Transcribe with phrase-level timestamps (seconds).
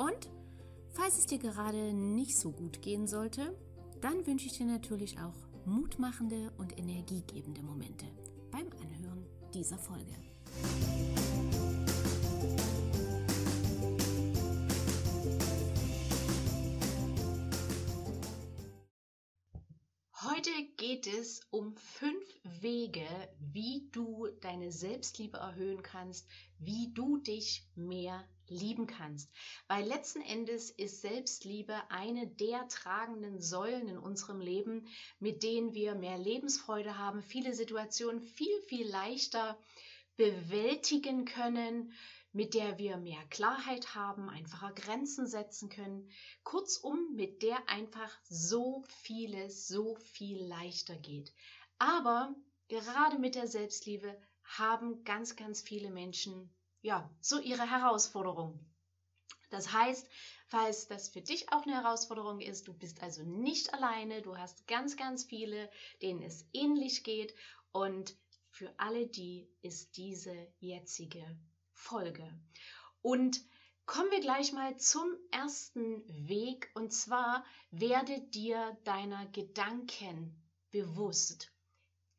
[0.00, 0.30] und
[0.92, 3.54] falls es dir gerade nicht so gut gehen sollte,
[4.00, 5.36] dann wünsche ich dir natürlich auch
[5.66, 8.06] mutmachende und energiegebende Momente
[8.50, 10.14] beim Anhören dieser Folge.
[20.22, 22.24] Heute geht es um fünf
[22.62, 23.06] Wege,
[23.38, 26.26] wie du deine Selbstliebe erhöhen kannst,
[26.58, 29.30] wie du dich mehr lieben kannst.
[29.68, 34.86] Weil letzten Endes ist Selbstliebe eine der tragenden Säulen in unserem Leben,
[35.18, 39.58] mit denen wir mehr Lebensfreude haben, viele Situationen viel, viel leichter
[40.16, 41.92] bewältigen können,
[42.32, 46.10] mit der wir mehr Klarheit haben, einfacher Grenzen setzen können.
[46.44, 51.32] Kurzum, mit der einfach so vieles so viel leichter geht.
[51.78, 52.34] Aber
[52.68, 58.58] gerade mit der Selbstliebe haben ganz, ganz viele Menschen ja, so ihre Herausforderung.
[59.50, 60.08] Das heißt,
[60.46, 64.66] falls das für dich auch eine Herausforderung ist, du bist also nicht alleine, du hast
[64.66, 65.70] ganz, ganz viele,
[66.02, 67.34] denen es ähnlich geht
[67.72, 68.16] und
[68.50, 71.24] für alle die ist diese jetzige
[71.72, 72.28] Folge.
[73.02, 73.40] Und
[73.86, 81.52] kommen wir gleich mal zum ersten Weg und zwar werde dir deiner Gedanken bewusst.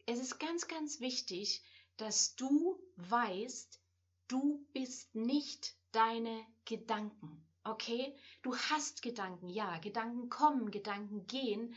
[0.05, 1.63] Es ist ganz, ganz wichtig,
[1.97, 3.80] dass du weißt,
[4.31, 7.45] du bist nicht deine Gedanken.
[7.63, 8.15] Okay?
[8.41, 11.75] Du hast Gedanken, ja, Gedanken kommen, Gedanken gehen,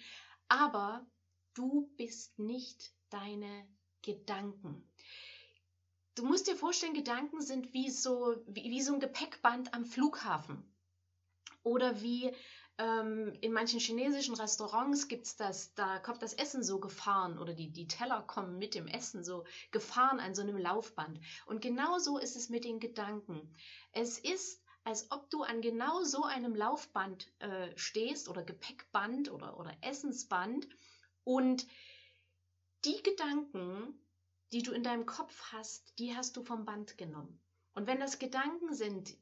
[0.49, 1.05] aber
[1.55, 3.67] du bist nicht deine
[4.03, 4.89] Gedanken.
[6.15, 10.63] Du musst dir vorstellen, Gedanken sind wie so, wie, wie so ein Gepäckband am Flughafen.
[11.65, 12.33] Oder wie
[12.79, 17.55] ähm, in manchen chinesischen Restaurants gibt es das, da kommt das Essen so gefahren oder
[17.55, 21.21] die, die Teller kommen mit dem Essen so gefahren an so einem Laufband.
[21.47, 23.55] Und genau so ist es mit den Gedanken.
[23.93, 29.59] Es ist, als ob du an genau so einem Laufband äh, stehst oder Gepäckband oder,
[29.59, 30.67] oder Essensband
[31.23, 31.67] und
[32.85, 34.01] die Gedanken,
[34.53, 37.41] die du in deinem Kopf hast, die hast du vom Band genommen.
[37.73, 39.17] Und wenn das Gedanken sind,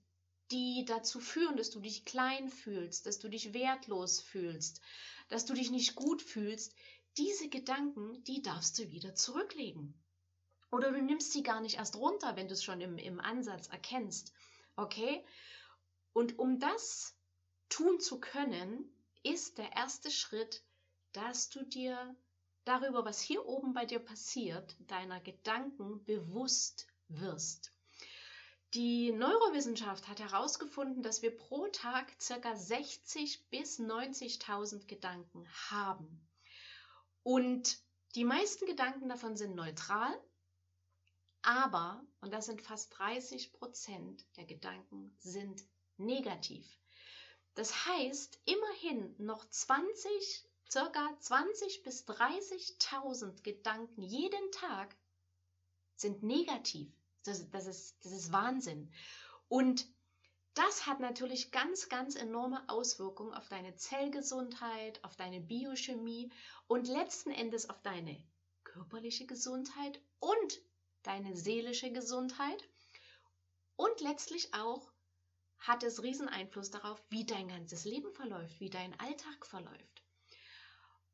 [0.53, 4.81] die dazu führen, dass du dich klein fühlst, dass du dich wertlos fühlst,
[5.29, 6.75] dass du dich nicht gut fühlst,
[7.17, 9.95] diese Gedanken, die darfst du wieder zurücklegen.
[10.71, 13.69] Oder du nimmst sie gar nicht erst runter, wenn du es schon im, im Ansatz
[13.69, 14.33] erkennst.
[14.77, 15.25] Okay?
[16.13, 17.15] Und um das
[17.69, 18.91] tun zu können,
[19.23, 20.63] ist der erste Schritt,
[21.13, 22.17] dass du dir
[22.65, 27.73] darüber, was hier oben bei dir passiert, deiner Gedanken bewusst wirst.
[28.75, 32.57] Die Neurowissenschaft hat herausgefunden, dass wir pro Tag ca.
[32.57, 36.27] 60 bis 90.000 Gedanken haben.
[37.23, 37.79] Und
[38.15, 40.19] die meisten Gedanken davon sind neutral,
[41.43, 45.63] aber, und das sind fast 30 Prozent der Gedanken, sind
[45.99, 46.67] negativ.
[47.55, 54.97] Das heißt, immerhin noch 20, circa 20 bis 30.000 Gedanken jeden Tag
[55.95, 57.02] sind negativ.
[57.25, 58.93] Das, das, ist, das ist Wahnsinn.
[59.49, 59.87] Und
[60.55, 66.31] das hat natürlich ganz, ganz enorme Auswirkungen auf deine Zellgesundheit, auf deine Biochemie
[66.67, 68.23] und letzten Endes auf deine
[68.65, 70.61] körperliche Gesundheit und
[71.03, 72.69] deine seelische Gesundheit.
[73.77, 74.93] Und letztlich auch
[75.59, 80.03] hat es riesen Einfluss darauf, wie dein ganzes Leben verläuft, wie dein Alltag verläuft.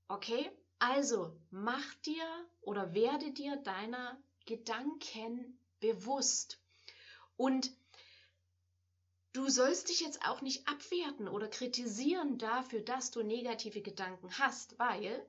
[0.08, 2.24] Okay, also mach dir
[2.60, 6.60] oder werde dir deiner Gedanken bewusst.
[7.36, 7.70] Und
[9.32, 14.78] du sollst dich jetzt auch nicht abwerten oder kritisieren dafür, dass du negative Gedanken hast,
[14.78, 15.24] weil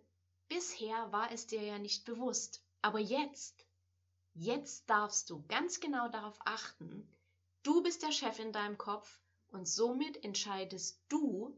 [0.47, 2.63] bisher war es dir ja nicht bewusst.
[2.81, 3.65] Aber jetzt,
[4.33, 7.07] jetzt darfst du ganz genau darauf achten,
[7.63, 9.19] du bist der Chef in deinem Kopf
[9.49, 11.57] und somit entscheidest du,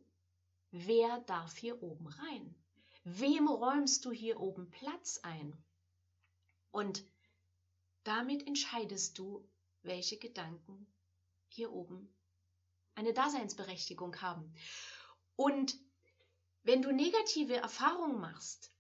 [0.72, 2.56] wer darf hier oben rein.
[3.04, 5.58] Wem räumst du hier oben Platz ein?
[6.72, 7.04] Und
[8.04, 9.48] damit entscheidest du,
[9.84, 10.88] welche Gedanken
[11.50, 12.14] hier oben
[12.96, 14.54] eine Daseinsberechtigung haben.
[15.36, 15.78] Und
[16.64, 18.72] wenn du negative Erfahrungen machst,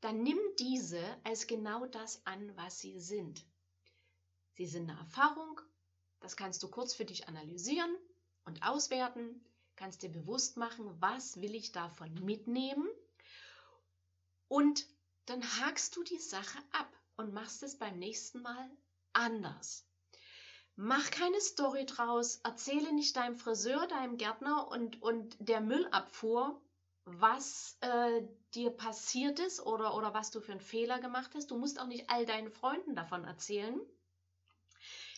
[0.00, 3.44] dann nimm diese als genau das an, was sie sind.
[4.54, 5.60] Sie sind eine Erfahrung,
[6.20, 7.94] das kannst du kurz für dich analysieren
[8.44, 9.44] und auswerten,
[9.76, 12.88] kannst dir bewusst machen, was will ich davon mitnehmen
[14.48, 14.86] und
[15.26, 18.70] dann hakst du die Sache ab und machst es beim nächsten Mal
[19.12, 19.84] anders.
[20.76, 26.62] Mach keine Story draus, erzähle nicht deinem Friseur, deinem Gärtner und, und der Müllabfuhr,
[27.04, 28.22] was äh,
[28.54, 31.50] dir passiert ist oder, oder was du für einen Fehler gemacht hast.
[31.50, 33.80] Du musst auch nicht all deinen Freunden davon erzählen,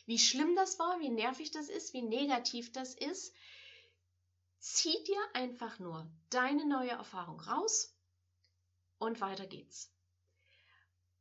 [0.06, 3.34] wie schlimm das war, wie nervig das ist, wie negativ das ist.
[4.58, 7.94] Zieh dir einfach nur deine neue Erfahrung raus
[8.98, 9.92] und weiter geht's.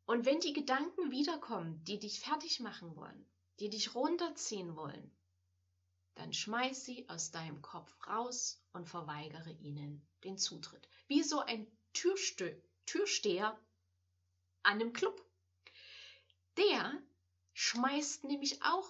[0.09, 3.29] Und wenn die Gedanken wiederkommen, die dich fertig machen wollen,
[3.59, 5.15] die dich runterziehen wollen,
[6.15, 10.89] dann schmeiß sie aus deinem Kopf raus und verweigere ihnen den Zutritt.
[11.05, 13.55] Wie so ein Türstö Türsteher
[14.63, 15.23] an einem Club.
[16.57, 16.91] Der
[17.53, 18.89] schmeißt nämlich auch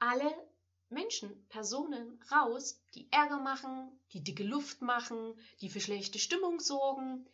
[0.00, 0.30] alle
[0.90, 7.26] Menschen, Personen raus, die Ärger machen, die dicke Luft machen, die für schlechte Stimmung sorgen,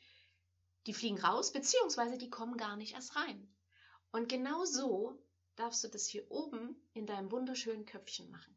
[0.87, 3.55] die fliegen raus, beziehungsweise die kommen gar nicht erst rein.
[4.11, 5.23] Und genau so
[5.57, 8.57] darfst du das hier oben in deinem wunderschönen Köpfchen machen.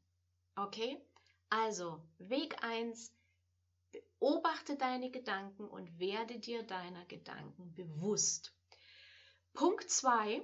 [0.56, 1.02] Okay?
[1.50, 3.12] Also, Weg 1,
[3.92, 8.56] beobachte deine Gedanken und werde dir deiner Gedanken bewusst.
[9.54, 10.42] Punkt 2,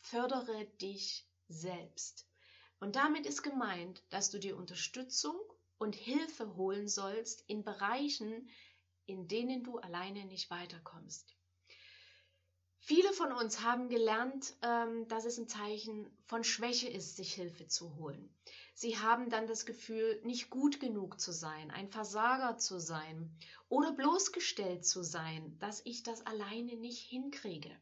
[0.00, 2.26] fördere dich selbst.
[2.80, 5.38] Und damit ist gemeint, dass du dir Unterstützung
[5.78, 8.48] und Hilfe holen sollst in Bereichen,
[9.06, 11.36] in denen du alleine nicht weiterkommst.
[12.84, 17.68] Viele von uns haben gelernt, ähm, dass es ein Zeichen von Schwäche ist, sich Hilfe
[17.68, 18.34] zu holen.
[18.74, 23.38] Sie haben dann das Gefühl, nicht gut genug zu sein, ein Versager zu sein
[23.68, 27.80] oder bloßgestellt zu sein, dass ich das alleine nicht hinkriege.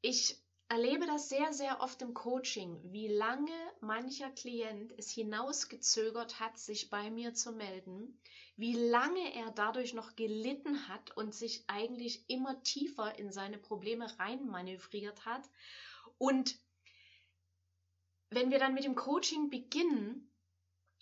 [0.00, 6.56] Ich erlebe das sehr, sehr oft im Coaching, wie lange mancher Klient es hinausgezögert hat,
[6.56, 8.18] sich bei mir zu melden,
[8.56, 14.18] wie lange er dadurch noch gelitten hat und sich eigentlich immer tiefer in seine Probleme
[14.18, 15.42] reinmanövriert hat.
[16.18, 16.58] Und
[18.30, 20.32] wenn wir dann mit dem Coaching beginnen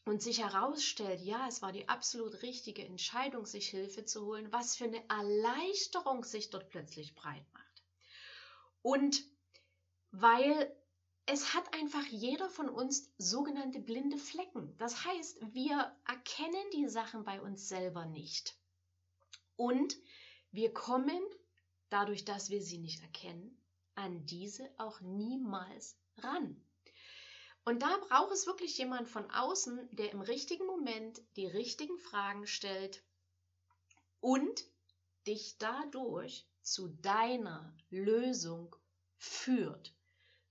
[0.05, 4.77] und sich herausstellt, ja, es war die absolut richtige Entscheidung, sich Hilfe zu holen, was
[4.77, 7.85] für eine Erleichterung sich dort plötzlich breit macht.
[8.83, 9.23] Und
[10.13, 10.75] weil
[11.33, 14.77] es hat einfach jeder von uns sogenannte blinde Flecken.
[14.79, 18.57] Das heißt, wir erkennen die Sachen bei uns selber nicht.
[19.55, 19.97] Und
[20.51, 21.23] wir kommen,
[21.89, 23.57] dadurch, dass wir sie nicht erkennen,
[23.95, 26.61] an diese auch niemals ran.
[27.65, 32.49] Und da braucht es wirklich jemand von außen, der im richtigen Moment die richtigen Fragen
[32.49, 33.05] stellt
[34.19, 34.65] und
[35.29, 38.75] dich dadurch zu deiner Lösung
[39.17, 39.95] führt.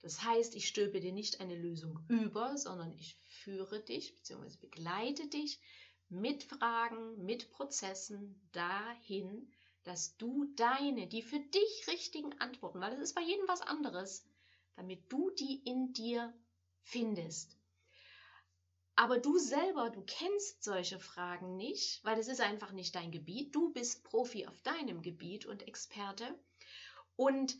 [0.01, 4.57] Das heißt, ich stülpe dir nicht eine Lösung über, sondern ich führe dich bzw.
[4.61, 5.59] begleite dich
[6.07, 9.51] mit Fragen, mit Prozessen dahin,
[9.83, 14.25] dass du deine, die für dich richtigen Antworten, weil es ist bei jedem was anderes,
[14.75, 16.33] damit du die in dir
[16.81, 17.55] findest.
[18.95, 23.55] Aber du selber, du kennst solche Fragen nicht, weil es ist einfach nicht dein Gebiet.
[23.55, 26.37] Du bist Profi auf deinem Gebiet und Experte.
[27.15, 27.57] Und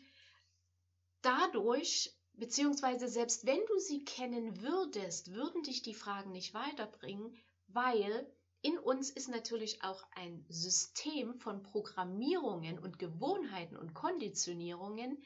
[1.22, 7.36] dadurch Beziehungsweise selbst wenn du sie kennen würdest, würden dich die Fragen nicht weiterbringen,
[7.68, 8.26] weil
[8.62, 15.22] in uns ist natürlich auch ein System von Programmierungen und Gewohnheiten und Konditionierungen,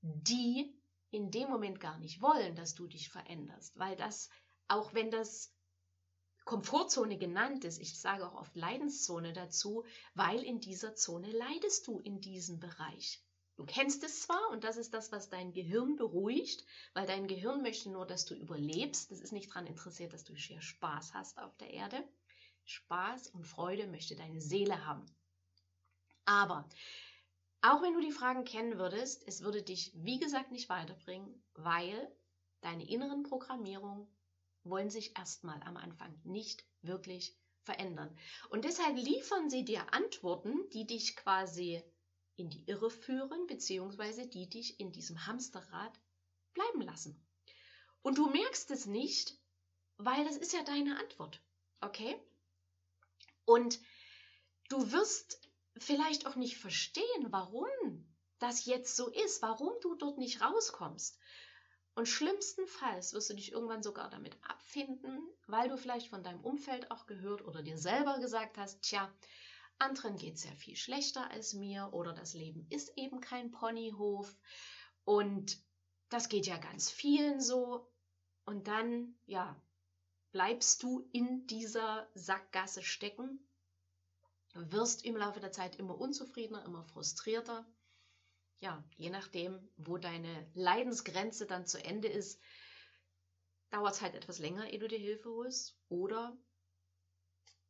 [0.00, 0.72] die
[1.10, 4.28] in dem Moment gar nicht wollen, dass du dich veränderst, weil das,
[4.68, 5.52] auch wenn das
[6.44, 11.98] Komfortzone genannt ist, ich sage auch oft Leidenszone dazu, weil in dieser Zone leidest du
[12.00, 13.23] in diesem Bereich.
[13.56, 17.62] Du kennst es zwar und das ist das, was dein Gehirn beruhigt, weil dein Gehirn
[17.62, 19.10] möchte nur, dass du überlebst.
[19.10, 22.04] Das ist nicht daran interessiert, dass du hier Spaß hast auf der Erde.
[22.64, 25.06] Spaß und Freude möchte deine Seele haben.
[26.24, 26.68] Aber
[27.60, 32.12] auch wenn du die Fragen kennen würdest, es würde dich, wie gesagt, nicht weiterbringen, weil
[32.60, 34.08] deine inneren Programmierungen
[34.64, 38.18] wollen sich erstmal am Anfang nicht wirklich verändern.
[38.50, 41.82] Und deshalb liefern sie dir Antworten, die dich quasi
[42.36, 46.00] in die Irre führen, beziehungsweise die dich in diesem Hamsterrad
[46.52, 47.20] bleiben lassen.
[48.02, 49.38] Und du merkst es nicht,
[49.96, 51.40] weil das ist ja deine Antwort.
[51.80, 52.20] Okay?
[53.44, 53.78] Und
[54.68, 55.40] du wirst
[55.76, 57.68] vielleicht auch nicht verstehen, warum
[58.38, 61.18] das jetzt so ist, warum du dort nicht rauskommst.
[61.94, 66.90] Und schlimmstenfalls wirst du dich irgendwann sogar damit abfinden, weil du vielleicht von deinem Umfeld
[66.90, 69.12] auch gehört oder dir selber gesagt hast, tja,
[69.78, 74.36] anderen geht es ja viel schlechter als mir oder das Leben ist eben kein Ponyhof
[75.04, 75.62] und
[76.08, 77.90] das geht ja ganz vielen so.
[78.44, 79.60] Und dann, ja,
[80.32, 83.40] bleibst du in dieser Sackgasse stecken,
[84.54, 87.66] wirst im Laufe der Zeit immer unzufriedener, immer frustrierter.
[88.60, 92.40] Ja, je nachdem, wo deine Leidensgrenze dann zu Ende ist,
[93.70, 95.76] dauert es halt etwas länger, ehe du dir Hilfe holst.
[95.88, 96.36] Oder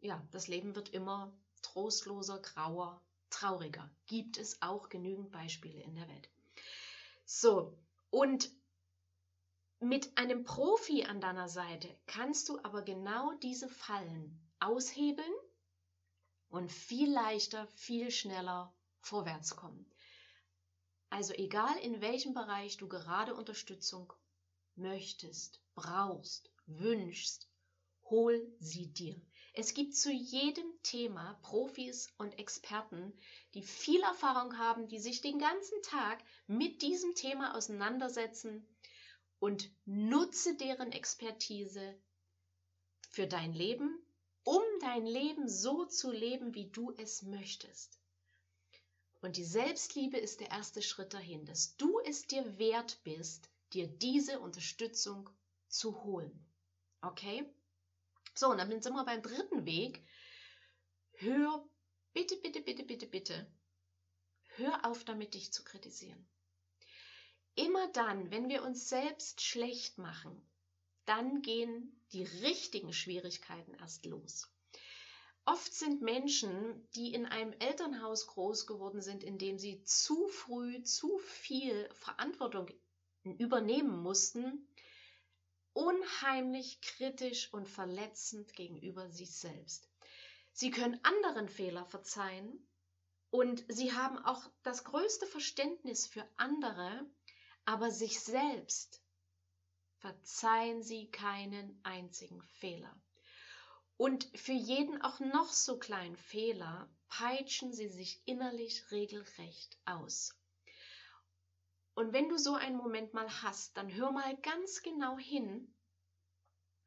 [0.00, 1.34] ja, das Leben wird immer
[1.64, 3.90] trostloser, grauer, trauriger.
[4.06, 6.28] Gibt es auch genügend Beispiele in der Welt.
[7.24, 7.76] So,
[8.10, 8.50] und
[9.80, 15.34] mit einem Profi an deiner Seite kannst du aber genau diese Fallen aushebeln
[16.48, 19.90] und viel leichter, viel schneller vorwärts kommen.
[21.10, 24.12] Also egal in welchem Bereich du gerade Unterstützung
[24.74, 27.48] möchtest, brauchst, wünschst,
[28.04, 29.20] hol sie dir.
[29.56, 33.16] Es gibt zu jedem Thema Profis und Experten,
[33.54, 38.66] die viel Erfahrung haben, die sich den ganzen Tag mit diesem Thema auseinandersetzen
[39.38, 41.96] und nutze deren Expertise
[43.10, 43.96] für dein Leben,
[44.42, 48.00] um dein Leben so zu leben, wie du es möchtest.
[49.20, 53.86] Und die Selbstliebe ist der erste Schritt dahin, dass du es dir wert bist, dir
[53.86, 55.30] diese Unterstützung
[55.68, 56.44] zu holen.
[57.02, 57.48] Okay?
[58.34, 60.04] So, und dann sind wir beim dritten Weg.
[61.12, 61.64] Hör
[62.12, 63.46] bitte, bitte, bitte, bitte, bitte,
[64.56, 66.26] hör auf damit, dich zu kritisieren.
[67.54, 70.44] Immer dann, wenn wir uns selbst schlecht machen,
[71.04, 74.50] dann gehen die richtigen Schwierigkeiten erst los.
[75.44, 80.82] Oft sind Menschen, die in einem Elternhaus groß geworden sind, in dem sie zu früh
[80.82, 82.70] zu viel Verantwortung
[83.24, 84.66] übernehmen mussten,
[85.74, 89.88] unheimlich kritisch und verletzend gegenüber sich selbst.
[90.52, 92.66] Sie können anderen Fehler verzeihen
[93.30, 97.04] und sie haben auch das größte Verständnis für andere,
[97.64, 99.02] aber sich selbst
[99.98, 102.94] verzeihen sie keinen einzigen Fehler.
[103.96, 110.34] Und für jeden auch noch so kleinen Fehler peitschen sie sich innerlich regelrecht aus.
[111.94, 115.72] Und wenn du so einen Moment mal hast, dann hör mal ganz genau hin,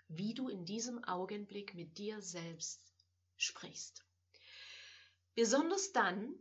[0.10, 2.82] wie du in diesem Augenblick mit dir selbst
[3.38, 4.06] sprichst.
[5.36, 6.34] Besonders dann,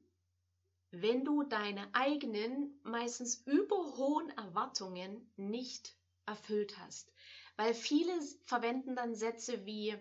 [0.91, 5.97] wenn du deine eigenen, meistens überhohen Erwartungen nicht
[6.27, 7.13] erfüllt hast.
[7.57, 9.97] Weil viele verwenden dann Sätze wie,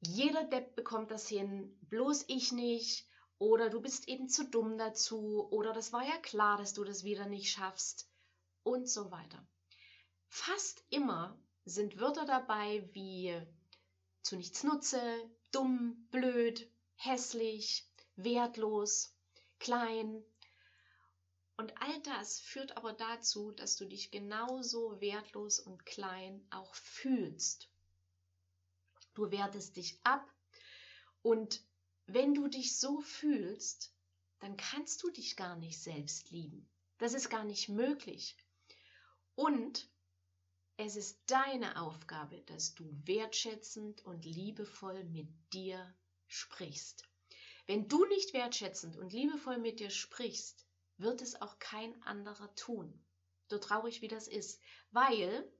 [0.00, 3.07] jeder Depp bekommt das hin, bloß ich nicht,
[3.38, 7.04] oder du bist eben zu dumm dazu, oder das war ja klar, dass du das
[7.04, 8.08] wieder nicht schaffst,
[8.62, 9.46] und so weiter.
[10.28, 13.40] Fast immer sind Wörter dabei wie
[14.22, 19.14] zu nichts nutze, dumm, blöd, hässlich, wertlos,
[19.58, 20.22] klein.
[21.56, 27.68] Und all das führt aber dazu, dass du dich genauso wertlos und klein auch fühlst.
[29.14, 30.28] Du wertest dich ab
[31.22, 31.62] und
[32.08, 33.92] wenn du dich so fühlst,
[34.40, 36.68] dann kannst du dich gar nicht selbst lieben.
[36.96, 38.36] Das ist gar nicht möglich.
[39.34, 39.90] Und
[40.78, 45.94] es ist deine Aufgabe, dass du wertschätzend und liebevoll mit dir
[46.28, 47.04] sprichst.
[47.66, 53.04] Wenn du nicht wertschätzend und liebevoll mit dir sprichst, wird es auch kein anderer tun.
[53.50, 54.60] So traurig wie das ist,
[54.90, 55.52] weil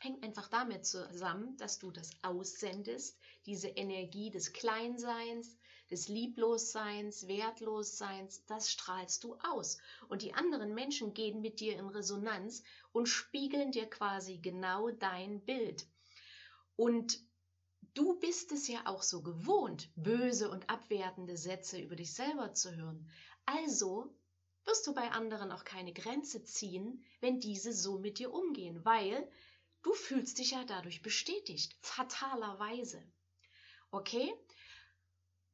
[0.00, 5.58] hängt einfach damit zusammen, dass du das aussendest, diese Energie des Kleinseins,
[5.90, 9.78] des Lieblosseins, Wertlosseins, das strahlst du aus.
[10.08, 15.44] Und die anderen Menschen gehen mit dir in Resonanz und spiegeln dir quasi genau dein
[15.44, 15.86] Bild.
[16.76, 17.18] Und
[17.94, 22.76] Du bist es ja auch so gewohnt, böse und abwertende Sätze über dich selber zu
[22.76, 23.10] hören.
[23.46, 24.14] Also
[24.64, 29.28] wirst du bei anderen auch keine Grenze ziehen, wenn diese so mit dir umgehen, weil
[29.82, 33.02] du fühlst dich ja dadurch bestätigt, fatalerweise.
[33.90, 34.32] Okay?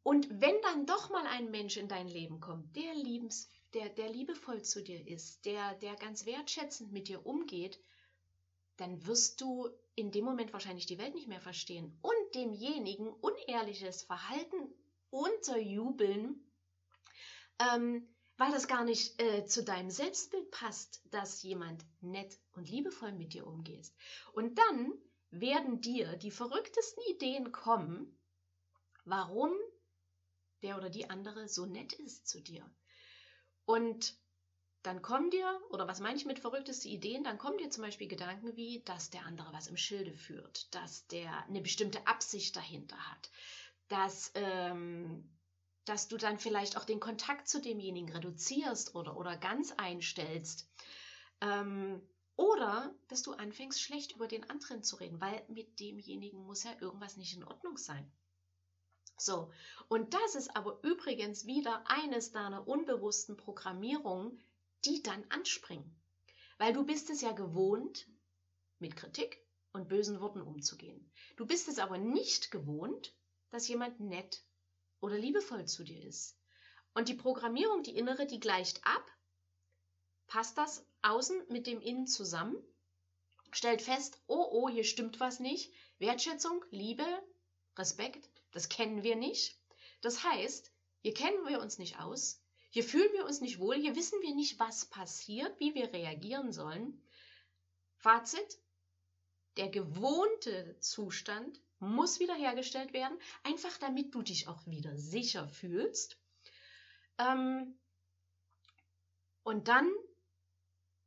[0.03, 4.09] Und wenn dann doch mal ein Mensch in dein Leben kommt, der, liebens, der, der
[4.09, 7.81] liebevoll zu dir ist, der, der ganz wertschätzend mit dir umgeht,
[8.77, 14.03] dann wirst du in dem Moment wahrscheinlich die Welt nicht mehr verstehen und demjenigen unehrliches
[14.03, 14.73] Verhalten
[15.11, 16.45] unterjubeln,
[17.59, 23.13] ähm, weil das gar nicht äh, zu deinem Selbstbild passt, dass jemand nett und liebevoll
[23.13, 23.91] mit dir umgeht.
[24.35, 24.93] Und dann
[25.31, 28.17] werden dir die verrücktesten Ideen kommen,
[29.07, 29.53] warum
[30.63, 32.71] der oder die andere so nett ist zu dir.
[33.67, 34.15] Und
[34.83, 38.09] dann kommen dir, oder was meine ich mit verrückteste Ideen, dann kommen dir zum Beispiel
[38.09, 42.99] Gedanken wie, dass der andere was im Schilde führt, dass der eine bestimmte Absicht dahinter
[43.11, 43.31] hat,
[43.89, 45.33] dass, ähm,
[45.85, 50.69] dass du dann vielleicht auch den Kontakt zu demjenigen reduzierst oder, oder ganz einstellst.
[51.41, 52.03] Ähm,
[52.37, 56.65] oder Oder dass du anfängst, schlecht über den anderen zu reden, weil mit demjenigen muss
[56.65, 58.11] ja irgendwas nicht in Ordnung sein.
[59.19, 59.51] So,
[59.89, 64.41] und das ist aber übrigens wieder eines deiner unbewussten Programmierungen,
[64.85, 65.97] die dann anspringen.
[66.59, 68.07] Weil du bist es ja gewohnt,
[68.79, 69.43] mit Kritik
[69.73, 71.11] und bösen Worten umzugehen.
[71.37, 73.15] Du bist es aber nicht gewohnt,
[73.51, 74.45] dass jemand nett
[75.01, 76.39] oder liebevoll zu dir ist.
[76.95, 79.11] Und die Programmierung, die innere, die gleicht ab,
[80.27, 82.57] passt das außen mit dem Innen zusammen,
[83.53, 85.73] stellt fest, oh oh, hier stimmt was nicht.
[85.99, 87.07] Wertschätzung, Liebe,
[87.77, 89.61] Respekt, das kennen wir nicht.
[90.01, 90.73] Das heißt,
[91.03, 94.35] hier kennen wir uns nicht aus, hier fühlen wir uns nicht wohl, hier wissen wir
[94.35, 97.03] nicht, was passiert, wie wir reagieren sollen.
[97.99, 98.59] Fazit,
[99.59, 106.19] der gewohnte Zustand muss wiederhergestellt werden, einfach damit du dich auch wieder sicher fühlst.
[107.19, 107.79] Ähm,
[109.43, 109.93] und dann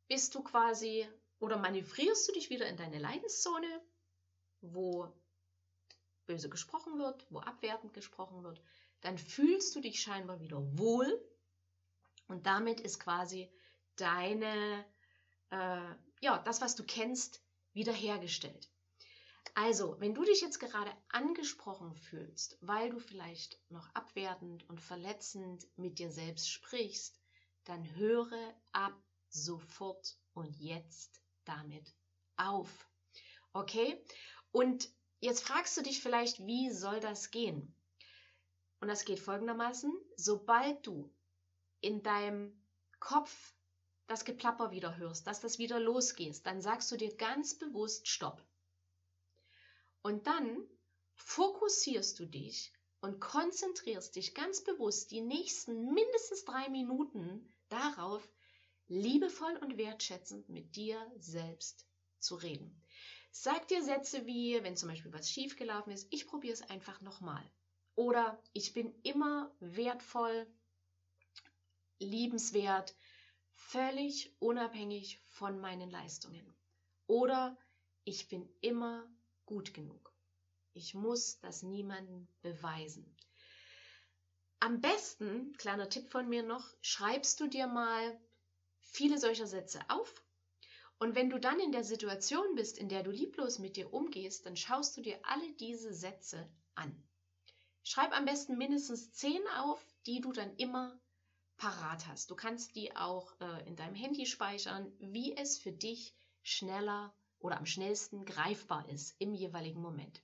[0.06, 1.08] bist du quasi
[1.40, 3.82] oder manövrierst du dich wieder in deine Leidenszone,
[4.60, 5.12] wo
[6.26, 8.60] böse gesprochen wird, wo abwertend gesprochen wird,
[9.00, 11.20] dann fühlst du dich scheinbar wieder wohl
[12.28, 13.50] und damit ist quasi
[13.96, 14.84] deine,
[15.50, 18.70] äh, ja, das, was du kennst, wiederhergestellt.
[19.54, 25.66] Also, wenn du dich jetzt gerade angesprochen fühlst, weil du vielleicht noch abwertend und verletzend
[25.76, 27.20] mit dir selbst sprichst,
[27.64, 28.94] dann höre ab
[29.28, 31.94] sofort und jetzt damit
[32.36, 32.88] auf.
[33.52, 34.02] Okay?
[34.52, 34.88] Und
[35.20, 37.74] Jetzt fragst du dich vielleicht, wie soll das gehen?
[38.80, 41.12] Und das geht folgendermaßen, sobald du
[41.80, 42.58] in deinem
[42.98, 43.54] Kopf
[44.06, 48.42] das Geplapper wieder hörst, dass das wieder losgeht, dann sagst du dir ganz bewusst Stopp.
[50.02, 50.66] Und dann
[51.16, 52.72] fokussierst du dich
[53.02, 58.26] und konzentrierst dich ganz bewusst die nächsten mindestens drei Minuten darauf,
[58.88, 61.86] liebevoll und wertschätzend mit dir selbst
[62.18, 62.82] zu reden.
[63.32, 67.44] Sag dir Sätze wie, wenn zum Beispiel was schiefgelaufen ist, ich probiere es einfach nochmal.
[67.94, 70.46] Oder ich bin immer wertvoll,
[71.98, 72.96] liebenswert,
[73.52, 76.54] völlig unabhängig von meinen Leistungen.
[77.06, 77.58] Oder
[78.04, 79.08] ich bin immer
[79.46, 80.12] gut genug.
[80.72, 83.16] Ich muss das niemandem beweisen.
[84.60, 88.20] Am besten, kleiner Tipp von mir noch, schreibst du dir mal
[88.80, 90.22] viele solcher Sätze auf
[91.00, 94.44] und wenn du dann in der Situation bist, in der du lieblos mit dir umgehst,
[94.44, 96.94] dann schaust du dir alle diese Sätze an.
[97.82, 101.00] Schreib am besten mindestens zehn auf, die du dann immer
[101.56, 102.30] parat hast.
[102.30, 107.56] Du kannst die auch äh, in deinem Handy speichern, wie es für dich schneller oder
[107.56, 110.22] am schnellsten greifbar ist im jeweiligen Moment.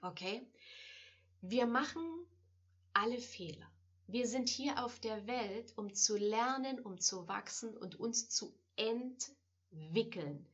[0.00, 0.44] Okay?
[1.40, 2.26] Wir machen
[2.94, 3.70] alle Fehler.
[4.08, 8.52] Wir sind hier auf der Welt, um zu lernen, um zu wachsen und uns zu
[8.74, 9.36] entwickeln
[9.72, 10.46] wickeln.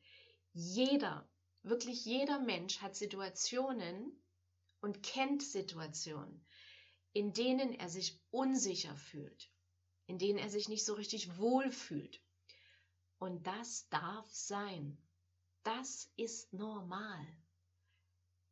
[0.52, 1.28] Jeder,
[1.62, 4.12] wirklich jeder Mensch hat Situationen
[4.80, 6.46] und kennt Situationen,
[7.12, 9.50] in denen er sich unsicher fühlt,
[10.06, 12.22] in denen er sich nicht so richtig wohl fühlt.
[13.18, 14.96] Und das darf sein.
[15.64, 17.26] Das ist normal.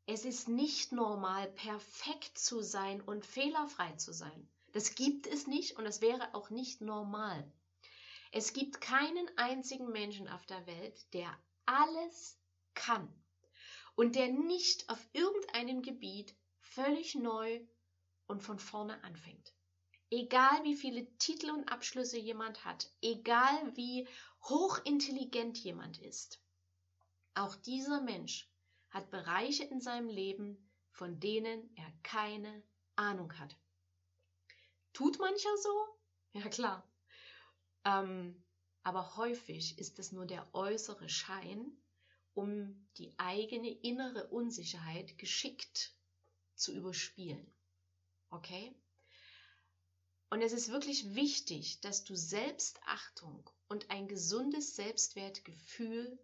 [0.07, 4.48] Es ist nicht normal, perfekt zu sein und fehlerfrei zu sein.
[4.72, 7.50] Das gibt es nicht und das wäre auch nicht normal.
[8.33, 12.39] Es gibt keinen einzigen Menschen auf der Welt, der alles
[12.75, 13.12] kann
[13.95, 17.61] und der nicht auf irgendeinem Gebiet völlig neu
[18.27, 19.53] und von vorne anfängt.
[20.11, 24.07] Egal wie viele Titel und Abschlüsse jemand hat, egal wie
[24.43, 26.41] hochintelligent jemand ist,
[27.35, 28.49] auch dieser Mensch
[28.91, 32.62] hat Bereiche in seinem Leben, von denen er keine
[32.95, 33.57] Ahnung hat.
[34.93, 35.99] Tut mancher so?
[36.33, 36.86] Ja klar.
[37.87, 38.35] Ähm,
[38.83, 41.70] aber häufig ist es nur der äußere Schein,
[42.35, 45.94] um die eigene innere Unsicherheit geschickt
[46.57, 47.46] zu überspielen.
[48.31, 48.75] Okay?
[50.31, 56.18] Und es ist wirklich wichtig, dass du Selbstachtung und ein gesundes Selbstwertgefühl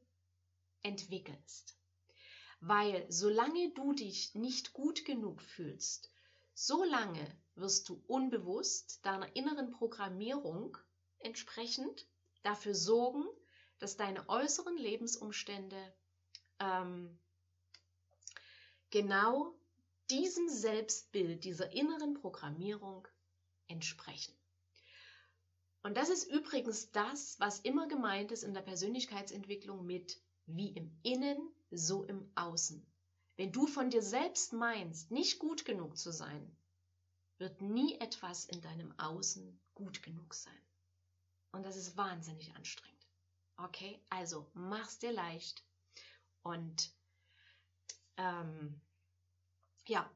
[0.83, 1.77] entwickelst.
[2.61, 6.11] Weil solange du dich nicht gut genug fühlst,
[6.55, 10.77] solange wirst du unbewusst deiner inneren Programmierung
[11.25, 12.07] entsprechend
[12.43, 13.25] dafür sorgen,
[13.79, 15.95] dass deine äußeren Lebensumstände
[16.59, 17.19] ähm,
[18.91, 19.55] genau
[20.11, 23.09] diesem Selbstbild, dieser inneren Programmierung
[23.67, 24.35] entsprechen.
[25.83, 30.97] Und das ist übrigens das, was immer gemeint ist in der Persönlichkeitsentwicklung mit wie im
[31.03, 31.39] Innen,
[31.71, 32.87] so im Außen.
[33.37, 36.57] Wenn du von dir selbst meinst, nicht gut genug zu sein,
[37.39, 40.63] wird nie etwas in deinem Außen gut genug sein.
[41.53, 43.07] Und das ist wahnsinnig anstrengend.
[43.57, 45.62] Okay, also mach's dir leicht
[46.43, 46.93] und
[48.17, 48.81] ähm,
[49.87, 50.11] ja,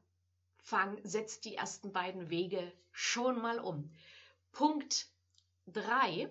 [0.57, 3.91] fang, setz die ersten beiden Wege schon mal um.
[4.51, 5.07] Punkt
[5.67, 6.29] 3,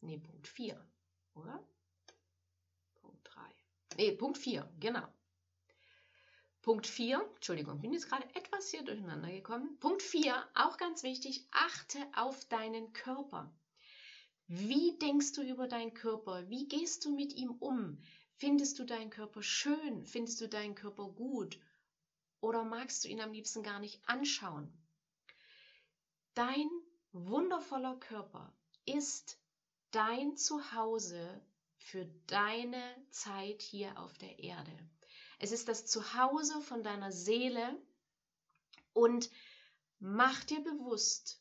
[0.00, 0.82] nee, Punkt 4,
[1.34, 1.62] oder?
[3.00, 3.40] Punkt 3.
[3.96, 5.06] Nee, Punkt 4, genau.
[6.62, 9.78] Punkt 4, Entschuldigung, bin jetzt gerade etwas hier durcheinander gekommen.
[9.80, 13.52] Punkt 4, auch ganz wichtig, achte auf deinen Körper.
[14.52, 16.50] Wie denkst du über deinen Körper?
[16.50, 18.02] Wie gehst du mit ihm um?
[18.34, 20.04] Findest du deinen Körper schön?
[20.04, 21.56] Findest du deinen Körper gut?
[22.40, 24.76] Oder magst du ihn am liebsten gar nicht anschauen?
[26.34, 26.68] Dein
[27.12, 28.52] wundervoller Körper
[28.86, 29.38] ist
[29.92, 31.40] dein Zuhause
[31.76, 34.76] für deine Zeit hier auf der Erde.
[35.38, 37.80] Es ist das Zuhause von deiner Seele
[38.94, 39.30] und
[40.00, 41.39] mach dir bewusst,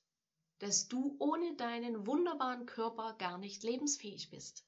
[0.59, 4.65] dass du ohne deinen wunderbaren Körper gar nicht lebensfähig bist.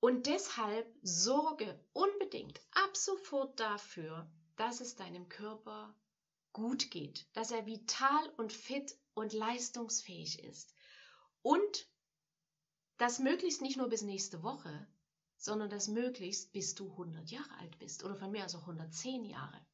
[0.00, 5.94] Und deshalb sorge unbedingt ab sofort dafür, dass es deinem Körper
[6.52, 10.74] gut geht, dass er vital und fit und leistungsfähig ist.
[11.42, 11.88] Und
[12.96, 14.86] das möglichst nicht nur bis nächste Woche,
[15.36, 19.66] sondern dass möglichst bis du 100 Jahre alt bist oder von mir auch 110 Jahre.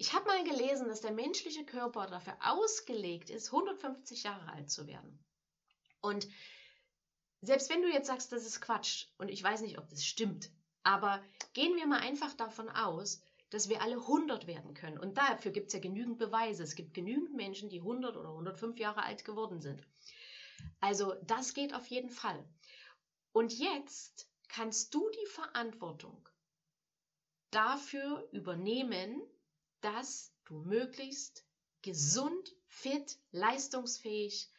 [0.00, 4.86] Ich habe mal gelesen, dass der menschliche Körper dafür ausgelegt ist, 150 Jahre alt zu
[4.86, 5.18] werden.
[6.00, 6.28] Und
[7.40, 10.50] selbst wenn du jetzt sagst, das ist Quatsch und ich weiß nicht, ob das stimmt,
[10.84, 11.20] aber
[11.52, 14.98] gehen wir mal einfach davon aus, dass wir alle 100 werden können.
[14.98, 16.62] Und dafür gibt es ja genügend Beweise.
[16.62, 19.82] Es gibt genügend Menschen, die 100 oder 105 Jahre alt geworden sind.
[20.80, 22.48] Also das geht auf jeden Fall.
[23.32, 26.28] Und jetzt kannst du die Verantwortung
[27.50, 29.22] dafür übernehmen,
[29.80, 31.44] dass du möglichst
[31.82, 34.50] gesund, fit, leistungsfähig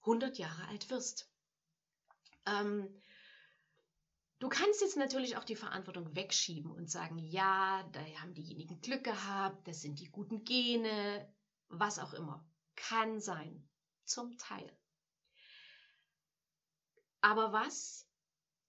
[0.00, 1.30] 100 Jahre alt wirst.
[2.46, 2.88] Ähm,
[4.38, 9.04] du kannst jetzt natürlich auch die Verantwortung wegschieben und sagen, ja, da haben diejenigen Glück
[9.04, 11.32] gehabt, das sind die guten Gene,
[11.68, 12.44] was auch immer.
[12.74, 13.68] Kann sein,
[14.04, 14.76] zum Teil.
[17.20, 18.08] Aber was,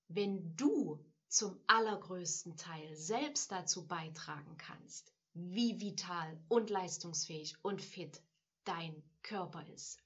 [0.07, 8.21] wenn du zum allergrößten Teil selbst dazu beitragen kannst, wie vital und leistungsfähig und fit
[8.65, 9.99] dein Körper ist.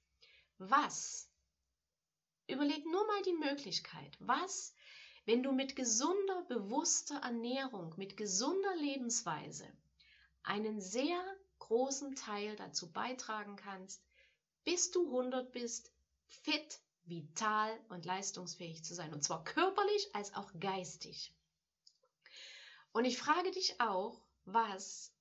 [0.58, 1.28] Was?
[2.46, 4.16] Überleg nur mal die Möglichkeit.
[4.20, 4.74] Was,
[5.26, 9.66] wenn du mit gesunder, bewusster Ernährung, mit gesunder Lebensweise
[10.42, 11.22] einen sehr
[11.58, 14.02] großen Teil dazu beitragen kannst,
[14.64, 15.92] bis du 100 bist,
[16.28, 19.12] fit, vital und leistungsfähig zu sein.
[19.12, 21.34] Und zwar körperlich als auch geistig.
[22.92, 25.12] Und ich frage dich auch, was,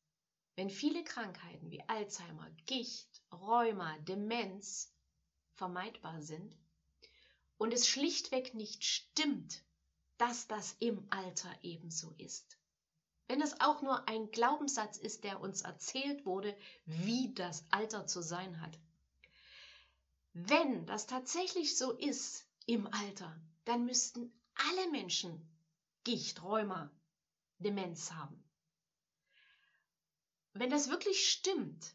[0.57, 4.91] wenn viele Krankheiten wie Alzheimer, Gicht, Rheuma, Demenz
[5.53, 6.57] vermeidbar sind
[7.59, 9.63] und es schlichtweg nicht stimmt,
[10.17, 12.57] dass das im Alter ebenso ist.
[13.27, 18.23] Wenn das auch nur ein Glaubenssatz ist, der uns erzählt wurde, wie das Alter zu
[18.23, 18.79] sein hat.
[20.33, 25.55] Wenn das tatsächlich so ist im Alter, dann müssten alle Menschen
[26.03, 26.89] Gicht, Rheuma,
[27.59, 28.46] Demenz haben.
[30.59, 31.93] Wenn das wirklich stimmt,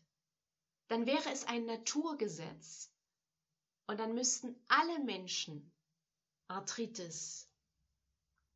[0.87, 2.93] dann wäre es ein Naturgesetz
[3.87, 5.73] und dann müssten alle Menschen
[6.47, 7.49] Arthritis,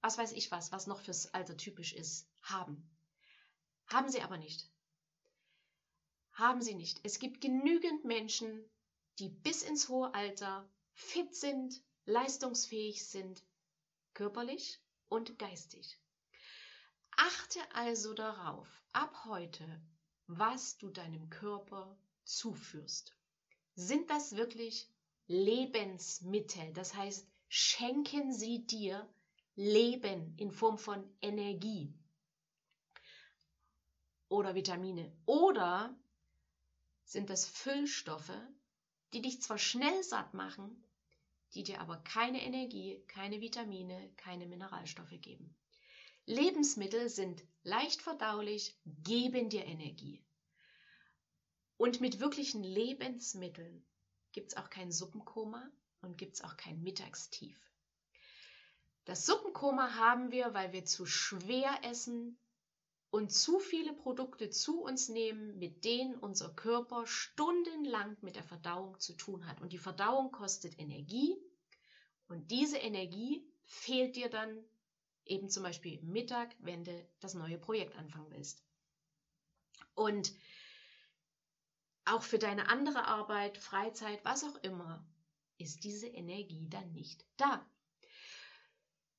[0.02, 2.88] was weiß ich was, was noch fürs Alter typisch ist, haben.
[3.86, 4.70] Haben sie aber nicht.
[6.32, 7.00] Haben sie nicht.
[7.02, 8.70] Es gibt genügend Menschen,
[9.18, 13.42] die bis ins hohe Alter fit sind, leistungsfähig sind,
[14.14, 15.98] körperlich und geistig.
[17.16, 19.80] Achte also darauf, ab heute,
[20.26, 23.14] was du deinem Körper zuführst.
[23.74, 24.88] Sind das wirklich
[25.26, 26.72] Lebensmittel?
[26.72, 29.08] Das heißt, schenken sie dir
[29.54, 31.94] Leben in Form von Energie
[34.28, 35.12] oder Vitamine?
[35.24, 35.94] Oder
[37.04, 38.32] sind das Füllstoffe,
[39.12, 40.82] die dich zwar schnell satt machen,
[41.54, 45.54] die dir aber keine Energie, keine Vitamine, keine Mineralstoffe geben.
[46.26, 50.24] Lebensmittel sind leicht verdaulich, geben dir Energie.
[51.76, 53.84] Und mit wirklichen Lebensmitteln
[54.32, 55.70] gibt es auch kein Suppenkoma
[56.02, 57.58] und gibt es auch kein Mittagstief.
[59.04, 62.38] Das Suppenkoma haben wir, weil wir zu schwer essen,
[63.10, 68.98] und zu viele Produkte zu uns nehmen, mit denen unser Körper stundenlang mit der Verdauung
[69.00, 69.60] zu tun hat.
[69.60, 71.34] Und die Verdauung kostet Energie
[72.28, 74.62] und diese Energie fehlt dir dann
[75.26, 78.62] eben zum Beispiel Mittag, wenn du das neue Projekt anfangen willst.
[79.94, 80.32] Und
[82.04, 85.04] auch für deine andere Arbeit, Freizeit, was auch immer,
[85.58, 87.68] ist diese Energie dann nicht da.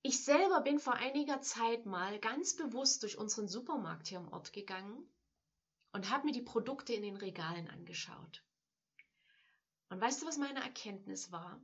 [0.04, 4.54] Ich selber bin vor einiger Zeit mal ganz bewusst durch unseren Supermarkt hier im Ort
[4.54, 5.06] gegangen
[5.91, 8.43] und habe mir die Produkte in den Regalen angeschaut.
[9.89, 11.62] Und weißt du, was meine Erkenntnis war?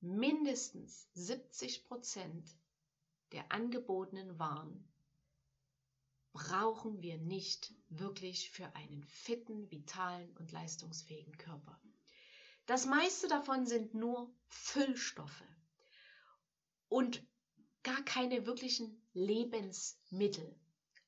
[0.00, 2.48] Mindestens 70 Prozent
[3.32, 4.88] der angebotenen Waren
[6.32, 11.78] brauchen wir nicht wirklich für einen fitten, vitalen und leistungsfähigen Körper.
[12.66, 15.44] Das meiste davon sind nur Füllstoffe
[16.88, 17.26] und
[17.82, 20.58] gar keine wirklichen Lebensmittel.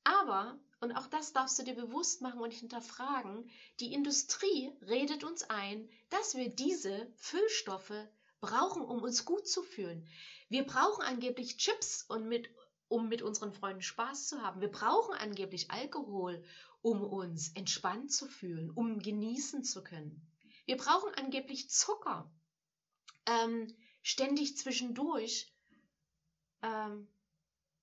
[0.03, 5.43] Aber, und auch das darfst du dir bewusst machen und hinterfragen, die Industrie redet uns
[5.49, 8.07] ein, dass wir diese Füllstoffe
[8.45, 10.07] brauchen, um uns gut zu fühlen.
[10.49, 12.49] Wir brauchen angeblich Chips, und mit,
[12.87, 14.61] um mit unseren Freunden Spaß zu haben.
[14.61, 16.43] Wir brauchen angeblich Alkohol,
[16.81, 20.21] um uns entspannt zu fühlen, um genießen zu können.
[20.65, 22.31] Wir brauchen angeblich Zucker,
[23.25, 25.51] ähm, ständig zwischendurch,
[26.61, 27.07] ähm,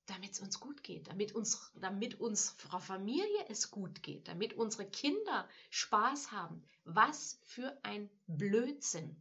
[0.06, 4.88] damit es uns gut geht, damit, uns, damit unserer Familie es gut geht, damit unsere
[4.88, 6.62] Kinder Spaß haben.
[6.84, 9.16] Was für ein Blödsinn.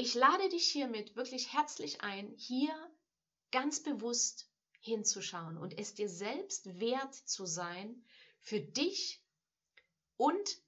[0.00, 2.72] Ich lade dich hiermit wirklich herzlich ein, hier
[3.50, 8.04] ganz bewusst hinzuschauen und es dir selbst wert zu sein,
[8.38, 9.20] für dich
[10.16, 10.62] und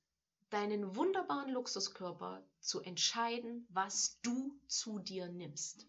[0.50, 5.86] deinen wunderbaren Luxuskörper zu entscheiden, was du zu dir nimmst.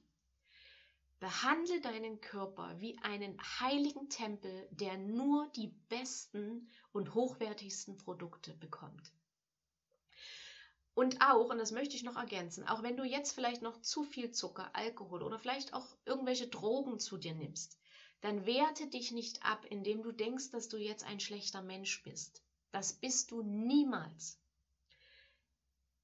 [1.19, 9.11] Behandle deinen Körper wie einen heiligen Tempel, der nur die besten und hochwertigsten Produkte bekommt.
[11.01, 14.03] Und auch, und das möchte ich noch ergänzen, auch wenn du jetzt vielleicht noch zu
[14.03, 17.79] viel Zucker, Alkohol oder vielleicht auch irgendwelche Drogen zu dir nimmst,
[18.19, 22.43] dann werte dich nicht ab, indem du denkst, dass du jetzt ein schlechter Mensch bist.
[22.69, 24.39] Das bist du niemals.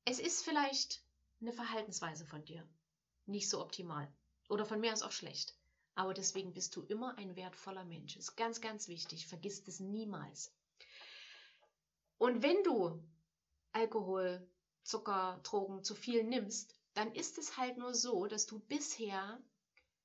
[0.03, 1.03] Es ist vielleicht
[1.41, 2.67] eine Verhaltensweise von dir
[3.27, 4.11] nicht so optimal.
[4.49, 5.53] Oder von mir aus auch schlecht.
[5.93, 8.17] Aber deswegen bist du immer ein wertvoller Mensch.
[8.17, 9.27] Ist ganz, ganz wichtig.
[9.27, 10.51] Vergiss das niemals.
[12.17, 12.99] Und wenn du
[13.73, 14.49] Alkohol,
[14.87, 19.37] Zucker, Drogen zu viel nimmst, dann ist es halt nur so, dass du bisher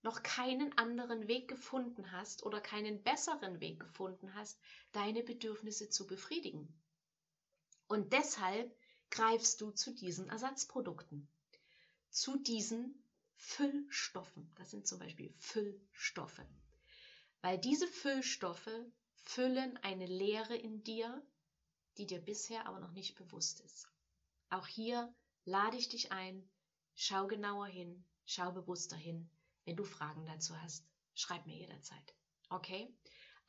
[0.02, 4.58] noch keinen anderen Weg gefunden hast oder keinen besseren Weg gefunden hast,
[4.90, 6.76] deine Bedürfnisse zu befriedigen.
[7.86, 8.76] Und deshalb
[9.10, 11.28] greifst du zu diesen Ersatzprodukten,
[12.10, 13.04] zu diesen
[13.36, 14.52] Füllstoffen.
[14.56, 16.42] Das sind zum Beispiel Füllstoffe.
[17.40, 18.70] Weil diese Füllstoffe
[19.14, 21.24] füllen eine Leere in dir,
[21.98, 23.86] die dir bisher aber noch nicht bewusst ist.
[24.52, 25.10] Auch hier
[25.46, 26.46] lade ich dich ein,
[26.94, 29.30] schau genauer hin, schau bewusster hin.
[29.64, 32.14] Wenn du Fragen dazu hast, schreib mir jederzeit.
[32.50, 32.94] Okay?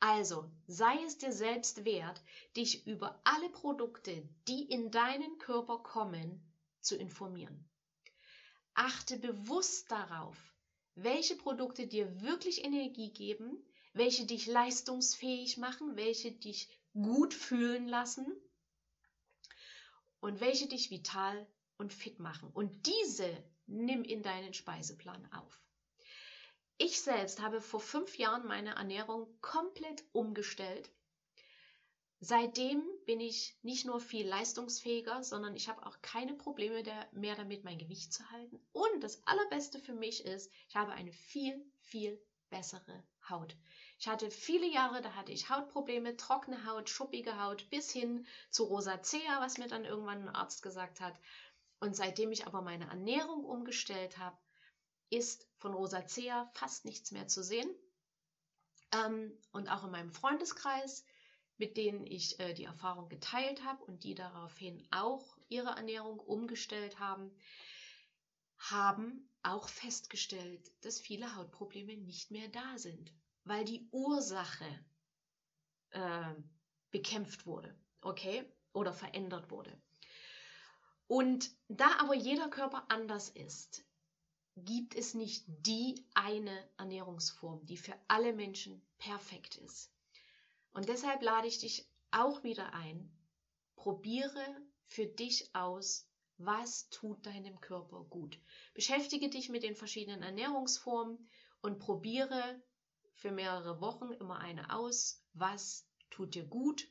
[0.00, 2.22] Also, sei es dir selbst wert,
[2.56, 6.42] dich über alle Produkte, die in deinen Körper kommen,
[6.80, 7.68] zu informieren.
[8.72, 10.38] Achte bewusst darauf,
[10.94, 13.62] welche Produkte dir wirklich Energie geben,
[13.92, 18.26] welche dich leistungsfähig machen, welche dich gut fühlen lassen
[20.24, 21.46] und welche dich vital
[21.78, 22.50] und fit machen.
[22.50, 23.30] Und diese
[23.66, 25.60] nimm in deinen Speiseplan auf.
[26.76, 30.90] Ich selbst habe vor fünf Jahren meine Ernährung komplett umgestellt
[32.26, 36.82] Seitdem bin ich nicht nur viel leistungsfähiger, sondern ich habe auch keine Probleme
[37.12, 38.58] mehr damit, mein Gewicht zu halten.
[38.72, 43.54] Und das Allerbeste für mich ist, ich habe eine viel, viel bessere Haut.
[44.04, 48.64] Ich hatte viele Jahre, da hatte ich Hautprobleme, trockene Haut, schuppige Haut, bis hin zu
[48.64, 51.18] Rosacea, was mir dann irgendwann ein Arzt gesagt hat.
[51.80, 54.36] Und seitdem ich aber meine Ernährung umgestellt habe,
[55.08, 57.70] ist von Rosacea fast nichts mehr zu sehen.
[58.92, 61.06] Ähm, und auch in meinem Freundeskreis
[61.56, 66.98] mit denen ich äh, die Erfahrung geteilt habe und die daraufhin auch ihre Ernährung umgestellt
[66.98, 67.30] haben,
[68.58, 73.14] haben auch festgestellt, dass viele Hautprobleme nicht mehr da sind,
[73.44, 74.66] weil die Ursache
[75.90, 76.34] äh,
[76.90, 79.76] bekämpft wurde, okay, oder verändert wurde.
[81.06, 83.84] Und da aber jeder Körper anders ist,
[84.56, 89.92] gibt es nicht die eine Ernährungsform, die für alle Menschen perfekt ist.
[90.72, 93.10] Und deshalb lade ich dich auch wieder ein,
[93.76, 94.44] probiere
[94.86, 98.38] für dich aus, was tut deinem Körper gut.
[98.72, 101.28] Beschäftige dich mit den verschiedenen Ernährungsformen
[101.60, 102.62] und probiere
[103.14, 106.88] für mehrere Wochen immer eine aus, was tut dir gut.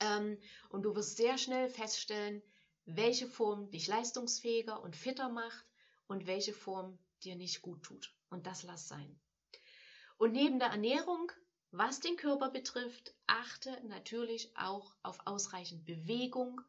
[0.00, 2.42] Ähm, und du wirst sehr schnell feststellen,
[2.86, 5.64] welche Form dich leistungsfähiger und fitter macht
[6.06, 8.14] und welche Form dir nicht gut tut.
[8.30, 9.18] Und das lass sein.
[10.18, 11.30] Und neben der Ernährung
[11.76, 16.60] was den Körper betrifft, achte natürlich auch auf ausreichend Bewegung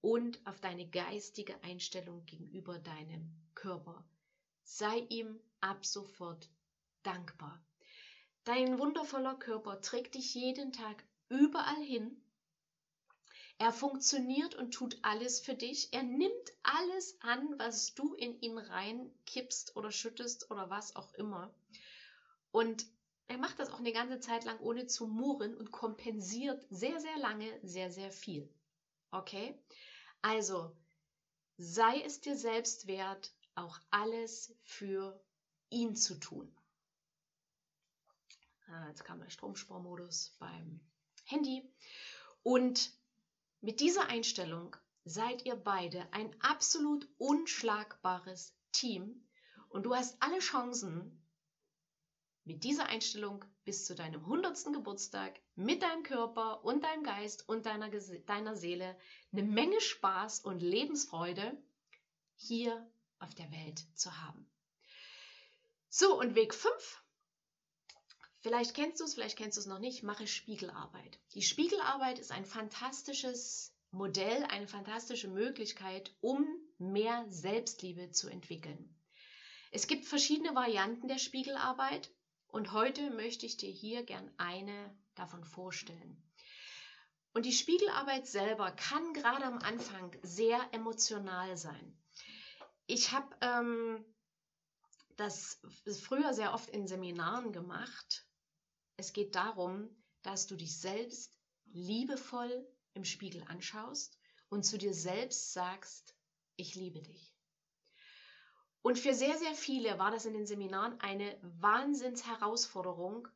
[0.00, 4.08] und auf deine geistige Einstellung gegenüber deinem Körper.
[4.62, 6.48] sei ihm ab sofort
[7.02, 7.62] dankbar.
[8.48, 12.18] Dein wundervoller Körper trägt dich jeden Tag überall hin.
[13.58, 15.92] Er funktioniert und tut alles für dich.
[15.92, 16.32] Er nimmt
[16.62, 21.54] alles an, was du in ihn reinkippst oder schüttest oder was auch immer.
[22.50, 22.86] Und
[23.26, 27.18] er macht das auch eine ganze Zeit lang ohne zu murren und kompensiert sehr, sehr
[27.18, 28.50] lange sehr, sehr viel.
[29.10, 29.62] Okay?
[30.22, 30.74] Also,
[31.58, 35.22] sei es dir selbst wert, auch alles für
[35.68, 36.57] ihn zu tun.
[38.70, 40.80] Ah, jetzt kam der Stromsparmodus beim
[41.24, 41.66] Handy.
[42.42, 42.92] Und
[43.60, 49.24] mit dieser Einstellung seid ihr beide ein absolut unschlagbares Team
[49.70, 51.22] und du hast alle Chancen,
[52.44, 54.72] mit dieser Einstellung bis zu deinem 100.
[54.72, 58.98] Geburtstag mit deinem Körper und deinem Geist und deiner, deiner Seele
[59.32, 61.56] eine Menge Spaß und Lebensfreude
[62.36, 64.50] hier auf der Welt zu haben.
[65.90, 67.02] So, und Weg 5.
[68.48, 71.18] Vielleicht kennst du es, vielleicht kennst du es noch nicht, mache Spiegelarbeit.
[71.34, 78.96] Die Spiegelarbeit ist ein fantastisches Modell, eine fantastische Möglichkeit, um mehr Selbstliebe zu entwickeln.
[79.70, 82.10] Es gibt verschiedene Varianten der Spiegelarbeit.
[82.46, 86.26] Und heute möchte ich dir hier gern eine davon vorstellen.
[87.34, 91.94] Und die Spiegelarbeit selber kann gerade am Anfang sehr emotional sein.
[92.86, 94.06] Ich habe ähm,
[95.18, 95.60] das
[96.00, 98.24] früher sehr oft in Seminaren gemacht.
[98.98, 99.88] Es geht darum,
[100.22, 106.16] dass du dich selbst liebevoll im Spiegel anschaust und zu dir selbst sagst,
[106.56, 107.32] ich liebe dich.
[108.82, 113.28] Und für sehr, sehr viele war das in den Seminaren eine Wahnsinnsherausforderung,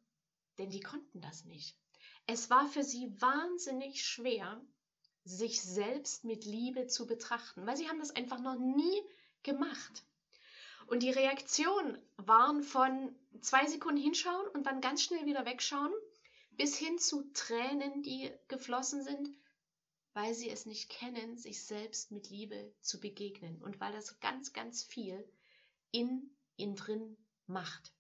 [0.58, 1.78] denn die konnten das nicht.
[2.26, 4.60] Es war für sie wahnsinnig schwer,
[5.22, 9.00] sich selbst mit Liebe zu betrachten, weil sie haben das einfach noch nie
[9.44, 10.04] gemacht.
[10.92, 15.90] Und die Reaktionen waren von zwei Sekunden hinschauen und dann ganz schnell wieder wegschauen,
[16.50, 19.26] bis hin zu Tränen, die geflossen sind,
[20.12, 24.52] weil sie es nicht kennen, sich selbst mit Liebe zu begegnen und weil das ganz,
[24.52, 25.26] ganz viel
[25.92, 27.94] in ihn drin macht.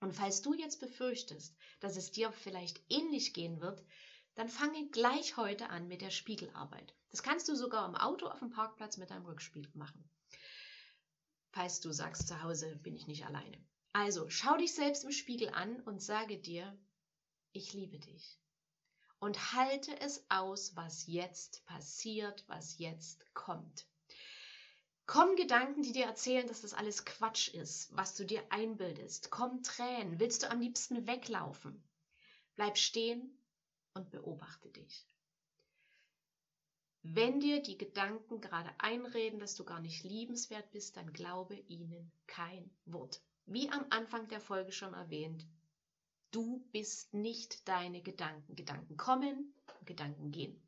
[0.00, 3.80] Und falls du jetzt befürchtest, dass es dir vielleicht ähnlich gehen wird,
[4.34, 6.96] dann fange gleich heute an mit der Spiegelarbeit.
[7.12, 10.10] Das kannst du sogar im Auto auf dem Parkplatz mit deinem Rückspiegel machen.
[11.52, 13.62] Falls du sagst, zu Hause bin ich nicht alleine.
[13.92, 16.76] Also, schau dich selbst im Spiegel an und sage dir,
[17.52, 18.40] ich liebe dich
[19.22, 23.86] und halte es aus, was jetzt passiert, was jetzt kommt.
[25.06, 29.30] Kommen Gedanken, die dir erzählen, dass das alles Quatsch ist, was du dir einbildest.
[29.30, 31.84] Kommen Tränen, willst du am liebsten weglaufen.
[32.56, 33.38] Bleib stehen
[33.94, 35.06] und beobachte dich.
[37.02, 42.12] Wenn dir die Gedanken gerade einreden, dass du gar nicht liebenswert bist, dann glaube ihnen
[42.26, 43.20] kein Wort.
[43.46, 45.44] Wie am Anfang der Folge schon erwähnt,
[46.32, 48.56] Du bist nicht deine Gedanken.
[48.56, 50.66] Gedanken kommen, Gedanken gehen.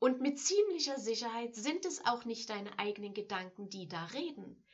[0.00, 4.64] Und mit ziemlicher Sicherheit sind es auch nicht deine eigenen Gedanken, die da reden.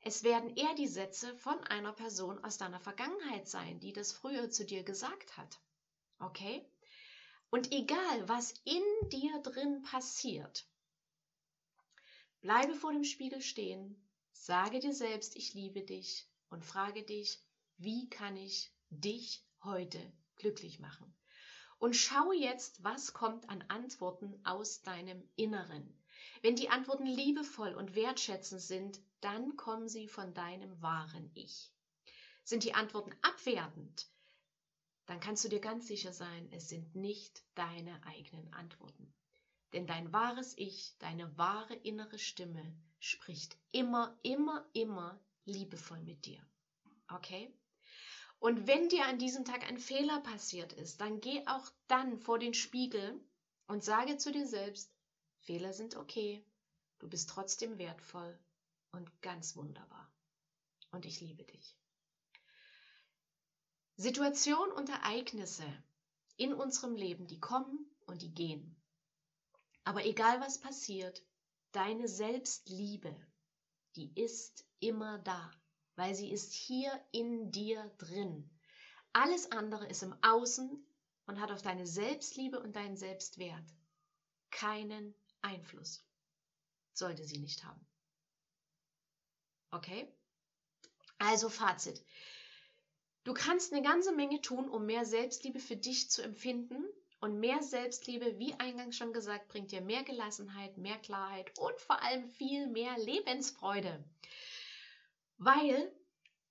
[0.00, 4.48] Es werden eher die Sätze von einer Person aus deiner Vergangenheit sein, die das früher
[4.48, 5.60] zu dir gesagt hat.
[6.20, 6.64] Okay?
[7.56, 10.68] Und egal, was in dir drin passiert,
[12.42, 13.96] bleibe vor dem Spiegel stehen,
[14.30, 17.42] sage dir selbst, ich liebe dich und frage dich,
[17.78, 19.98] wie kann ich dich heute
[20.34, 21.16] glücklich machen?
[21.78, 25.98] Und schau jetzt, was kommt an Antworten aus deinem Inneren.
[26.42, 31.72] Wenn die Antworten liebevoll und wertschätzend sind, dann kommen sie von deinem wahren Ich.
[32.44, 34.10] Sind die Antworten abwertend,
[35.06, 39.14] dann kannst du dir ganz sicher sein, es sind nicht deine eigenen Antworten.
[39.72, 46.44] Denn dein wahres Ich, deine wahre innere Stimme spricht immer, immer, immer liebevoll mit dir.
[47.08, 47.52] Okay?
[48.38, 52.38] Und wenn dir an diesem Tag ein Fehler passiert ist, dann geh auch dann vor
[52.38, 53.20] den Spiegel
[53.66, 54.92] und sage zu dir selbst,
[55.40, 56.44] Fehler sind okay,
[56.98, 58.38] du bist trotzdem wertvoll
[58.92, 60.12] und ganz wunderbar.
[60.90, 61.76] Und ich liebe dich.
[63.96, 65.66] Situationen und Ereignisse
[66.36, 68.76] in unserem Leben, die kommen und die gehen.
[69.84, 71.22] Aber egal was passiert,
[71.72, 73.16] deine Selbstliebe,
[73.94, 75.50] die ist immer da
[75.96, 78.48] weil sie ist hier in dir drin.
[79.12, 80.86] Alles andere ist im Außen
[81.26, 83.64] und hat auf deine Selbstliebe und deinen Selbstwert
[84.50, 86.04] keinen Einfluss.
[86.92, 87.84] Sollte sie nicht haben.
[89.70, 90.14] Okay?
[91.18, 92.04] Also Fazit.
[93.26, 96.84] Du kannst eine ganze Menge tun, um mehr Selbstliebe für dich zu empfinden
[97.18, 102.00] Und mehr Selbstliebe, wie eingangs schon gesagt, bringt dir mehr Gelassenheit, mehr Klarheit und vor
[102.02, 104.04] allem viel mehr Lebensfreude.
[105.38, 105.92] Weil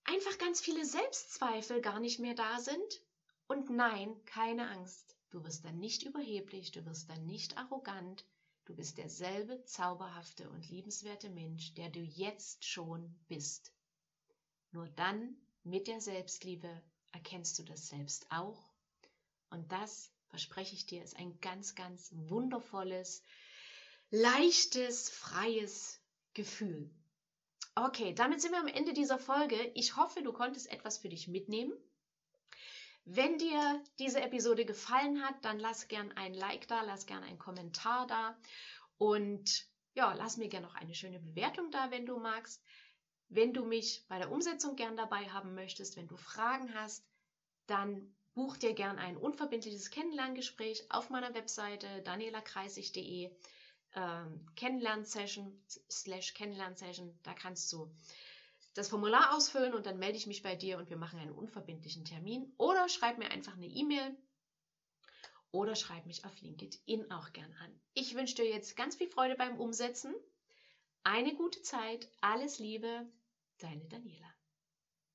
[0.03, 3.01] einfach ganz viele Selbstzweifel gar nicht mehr da sind.
[3.47, 5.15] Und nein, keine Angst.
[5.29, 8.25] Du wirst dann nicht überheblich, du wirst dann nicht arrogant.
[8.65, 13.71] Du bist derselbe zauberhafte und liebenswerte Mensch, der du jetzt schon bist.
[14.71, 16.69] Nur dann mit der Selbstliebe
[17.11, 18.71] erkennst du das selbst auch.
[19.49, 23.23] Und das, verspreche ich dir, ist ein ganz, ganz wundervolles,
[24.11, 25.99] leichtes, freies
[26.33, 26.93] Gefühl.
[27.73, 29.71] Okay, damit sind wir am Ende dieser Folge.
[29.73, 31.73] Ich hoffe, du konntest etwas für dich mitnehmen.
[33.03, 37.37] Wenn dir diese Episode gefallen hat, dann lass gern ein Like da, lass gern einen
[37.37, 38.37] Kommentar da
[38.97, 42.63] und ja, lass mir gern noch eine schöne Bewertung da, wenn du magst.
[43.29, 47.05] Wenn du mich bei der Umsetzung gern dabei haben möchtest, wenn du Fragen hast,
[47.67, 53.31] dann buch dir gern ein unverbindliches Kennenlerngespräch auf meiner Webseite danielakreisig.de
[53.95, 57.17] ähm, Kennenlernsession slash Kennenlernsession.
[57.23, 57.89] Da kannst du
[58.73, 62.03] das Formular ausfüllen und dann melde ich mich bei dir und wir machen einen unverbindlichen
[62.03, 62.53] Termin.
[62.57, 64.15] Oder schreib mir einfach eine E-Mail
[65.51, 67.79] oder schreib mich auf LinkedIn auch gern an.
[67.93, 70.13] Ich wünsche dir jetzt ganz viel Freude beim Umsetzen.
[71.05, 73.07] Eine gute Zeit, alles Liebe,
[73.59, 74.34] deine Daniela.